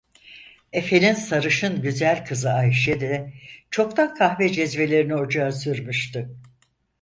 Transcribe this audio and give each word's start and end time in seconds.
Efenin 0.73 1.13
sarışın 1.13 1.81
güzel 1.81 2.25
kızı 2.25 2.51
Ayşe 2.51 2.99
de 2.99 3.33
çoktan 3.71 4.15
kahve 4.15 4.49
cezvelerini 4.53 5.15
ocağa 5.15 5.51
sürmüştü. 5.51 6.29